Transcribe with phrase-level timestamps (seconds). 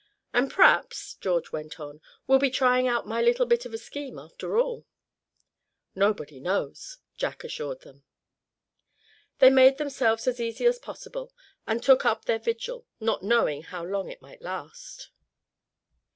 [0.33, 4.17] "And p'raps," George went on, "we'll be trying out my little bit of a scheme,
[4.17, 4.87] after all."
[5.93, 8.03] "Nobody knows," Jack assured them.
[9.37, 11.31] They made themselves as easy as possible,
[11.67, 15.11] and took up their vigil, not knowing how long it might last.